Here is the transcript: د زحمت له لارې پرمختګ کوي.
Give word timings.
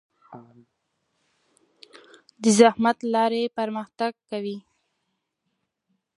د 2.41 2.43
زحمت 2.59 2.97
له 3.03 3.09
لارې 3.15 3.43
پرمختګ 3.57 4.11
کوي. 4.29 4.57